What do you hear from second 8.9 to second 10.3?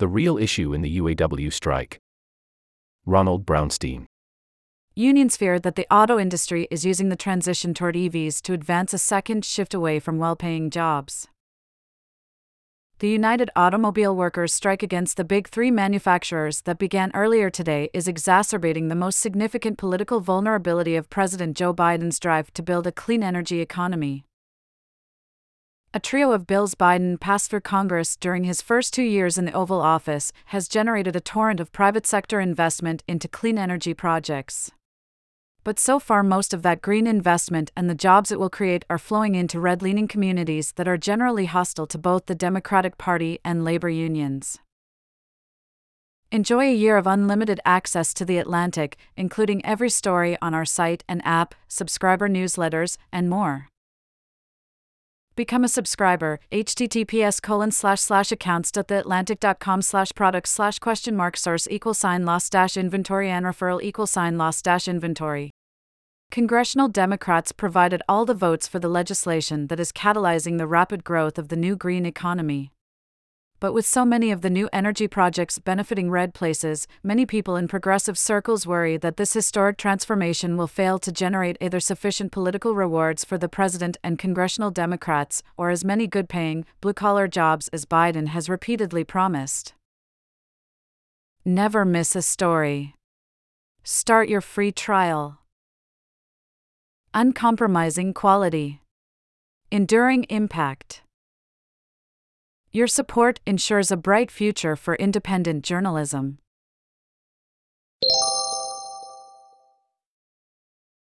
a second shift away from